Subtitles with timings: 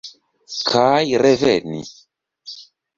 [0.69, 1.87] Kaj reveni.